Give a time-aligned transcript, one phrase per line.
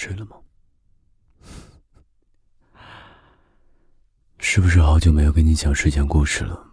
[0.00, 0.40] 睡了吗？
[4.38, 6.66] 是不是好久没有跟你讲睡前故事了？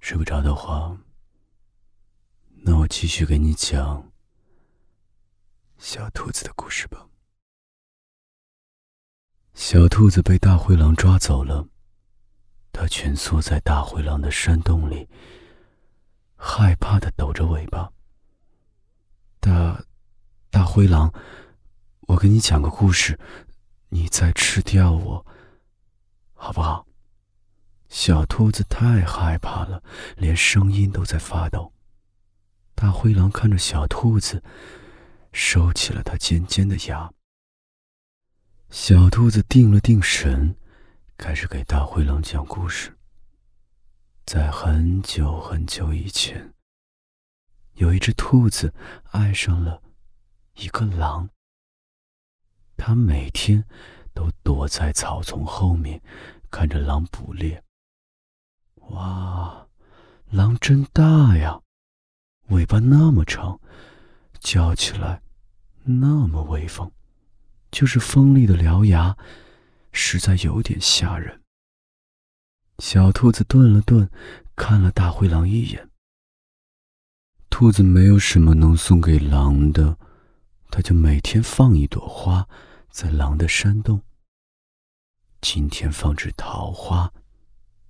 [0.00, 0.98] 睡不着的话，
[2.64, 4.10] 那我继续给你讲
[5.78, 7.06] 小兔子的故事吧。
[9.54, 11.68] 小兔子被大灰狼抓走了，
[12.72, 15.08] 它蜷缩在大灰狼的山洞里，
[16.34, 17.88] 害怕的抖着尾巴。
[19.38, 19.80] 大，
[20.50, 21.14] 大灰狼，
[22.06, 23.18] 我给你讲个故事，
[23.88, 25.26] 你再吃掉我，
[26.34, 26.86] 好不好？
[27.88, 29.82] 小兔子太害怕了，
[30.16, 31.72] 连声音都在发抖。
[32.74, 34.42] 大灰狼看着小兔子，
[35.32, 37.12] 收起了它尖尖的牙。
[38.70, 40.56] 小兔子定了定神，
[41.16, 42.96] 开始给大灰狼讲故事。
[44.24, 46.52] 在很久很久以前。
[47.74, 48.72] 有一只兔子
[49.12, 49.82] 爱上了
[50.54, 51.28] 一个狼，
[52.76, 53.64] 它每天
[54.14, 56.00] 都躲在草丛后面，
[56.50, 57.62] 看着狼捕猎。
[58.90, 59.66] 哇，
[60.30, 61.60] 狼真大呀，
[62.48, 63.58] 尾巴那么长，
[64.38, 65.22] 叫起来
[65.82, 66.90] 那么威风，
[67.70, 69.16] 就是锋利的獠牙，
[69.92, 71.42] 实在有点吓人。
[72.78, 74.08] 小兔子顿了顿，
[74.54, 75.88] 看了大灰狼一眼。
[77.48, 79.98] 兔子没有什么能送给狼的，
[80.76, 82.46] 他就每天放一朵花
[82.90, 84.02] 在狼的山洞。
[85.40, 87.10] 今天放只桃花，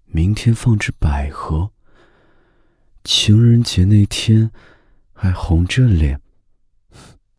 [0.05, 1.73] 明天放只百合。
[3.03, 4.53] 情人节那天，
[5.13, 6.21] 还红着脸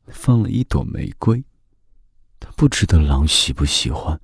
[0.08, 1.42] 放了一朵玫瑰。
[2.42, 4.20] 他不知道狼喜不喜欢，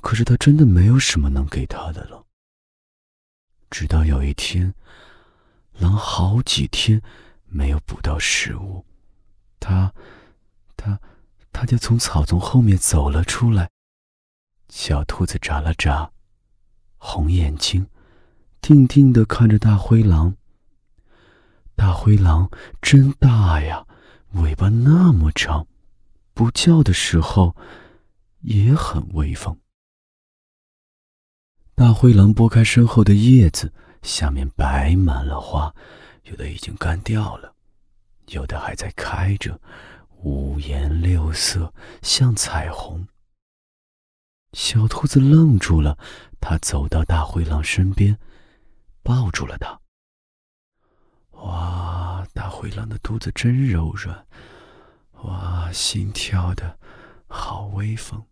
[0.00, 2.24] 可是他真的没有什么能给他的了。
[3.68, 4.72] 直到有一天，
[5.74, 7.02] 狼好几天。
[7.46, 8.84] 没有捕到食物，
[9.60, 9.92] 他，
[10.84, 11.00] 他，
[11.50, 13.70] 他就从草丛后面走了出来。
[14.68, 16.10] 小兔子眨了眨
[16.98, 17.86] 红眼睛，
[18.60, 20.36] 定定的看着大灰狼。
[21.74, 22.50] 大灰狼
[22.82, 23.86] 真大呀，
[24.32, 25.66] 尾巴那么长，
[26.34, 27.56] 不叫的时候
[28.40, 29.58] 也很威风。
[31.74, 33.72] 大灰狼拨开身后的叶子，
[34.02, 35.74] 下面摆满了花。
[36.24, 37.54] 有的已经干掉了，
[38.28, 39.60] 有的还在开着，
[40.24, 43.06] 五颜六色，像彩虹。
[44.54, 45.98] 小兔子愣住了，
[46.40, 48.18] 它走到大灰狼身边，
[49.02, 49.78] 抱住了它。
[51.32, 54.26] 哇，大灰狼的肚子真柔软，
[55.24, 56.78] 哇，心跳的
[57.26, 58.24] 好威风。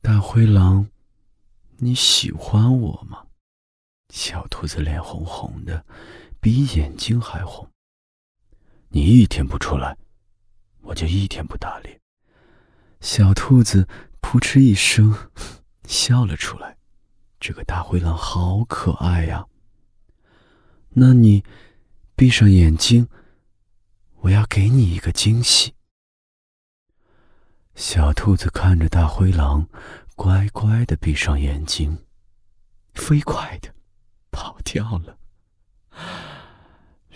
[0.00, 0.88] 大灰狼，
[1.76, 3.26] 你喜欢我吗？
[4.08, 5.84] 小兔子脸红红的，
[6.40, 7.70] 比眼睛还红。
[8.92, 9.96] 你一天不出来，
[10.82, 12.00] 我就一天不打猎。
[13.00, 13.88] 小兔子
[14.20, 15.14] 扑哧一声
[15.84, 16.76] 笑了出来，
[17.38, 19.46] 这个大灰狼好可爱呀。
[20.90, 21.44] 那你
[22.16, 23.08] 闭上眼睛，
[24.22, 25.72] 我要给你一个惊喜。
[27.76, 29.68] 小兔子看着大灰狼，
[30.16, 32.04] 乖乖的闭上眼睛，
[32.94, 33.72] 飞快的。
[34.32, 35.18] 跑掉了，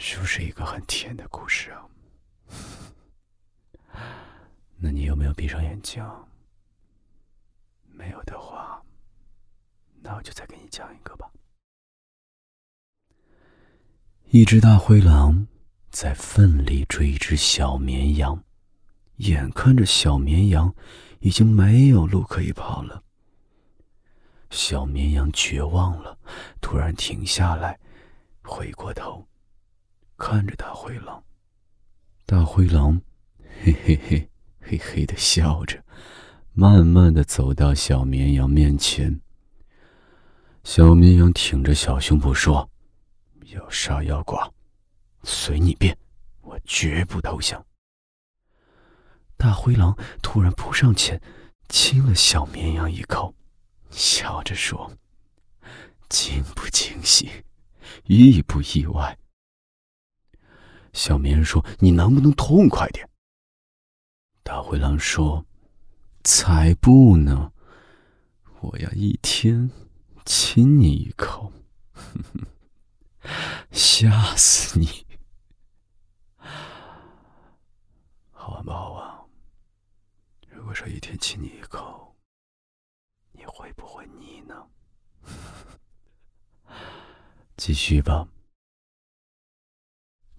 [0.06, 1.88] 是不是一个很甜的故事啊？
[4.76, 6.04] 那你有没有闭上眼睛？
[7.91, 8.82] 没有的话，
[10.03, 11.26] 那我就再给你讲一个吧。
[14.26, 15.47] 一只大灰狼
[15.91, 18.44] 在奋力追一只小绵羊，
[19.16, 20.75] 眼看着小绵羊
[21.21, 23.03] 已经没有路可以跑了。
[24.50, 26.19] 小绵羊绝望了，
[26.60, 27.81] 突然停下来，
[28.42, 29.26] 回过头，
[30.17, 31.23] 看着大灰狼。
[32.27, 33.01] 大灰狼
[33.63, 34.31] 嘿嘿嘿
[34.61, 35.83] 嘿嘿的笑着，
[36.53, 39.21] 慢慢的走到小绵羊面前。
[40.63, 42.71] 小绵羊挺着小胸脯说
[43.53, 44.51] ：“要杀要剐，
[45.23, 45.97] 随你便，
[46.41, 47.65] 我绝不投降。”
[49.37, 51.21] 大灰狼突然扑上前，
[51.69, 53.34] 亲了小绵羊一口。
[53.91, 54.91] 笑着说
[56.09, 57.31] ：“惊不惊喜，
[58.05, 59.19] 意不意外？”
[60.95, 63.07] 小绵羊说：“你能不能痛快点？”
[64.43, 65.45] 大灰狼说
[66.25, 67.53] ：“才不呢！
[68.61, 69.71] 我要一天
[70.25, 71.53] 亲你一口，
[73.73, 74.89] 吓死你！
[78.31, 79.21] 好玩不好玩？
[80.49, 82.03] 如果说一天亲你一口。”
[83.37, 84.67] 你会不会腻呢？
[87.59, 88.27] 继续吧。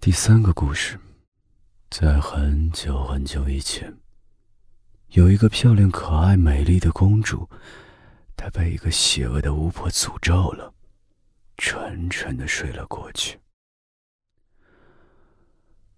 [0.06, 0.96] 第三个故事，
[1.90, 3.92] 在很久很久以前，
[5.08, 7.50] 有一个漂亮、可爱、美丽的公主，
[8.36, 10.72] 她被一个邪恶的巫婆诅咒了，
[11.58, 13.40] 沉沉的睡了过去。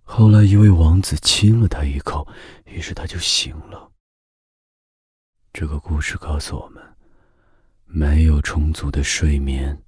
[0.04, 2.26] 后来，一位王子亲了她一口，
[2.64, 3.92] 于是她就醒了。
[5.52, 6.82] 这个故事告诉我们，
[7.84, 9.82] 没有充足的睡眠，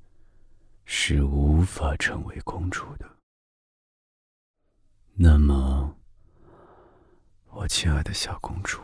[0.85, 3.10] 是无法成为公主的。
[5.23, 5.95] 那么，
[7.49, 8.83] 我亲爱的小公主，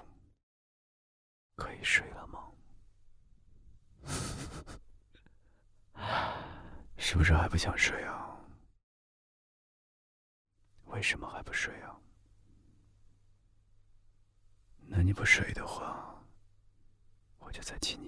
[1.55, 2.53] 可以睡了吗？
[6.99, 8.37] 是不是还不想睡啊？
[10.88, 11.99] 为什么还不睡啊？
[14.88, 16.23] 那你不睡的话，
[17.38, 18.06] 我就再亲你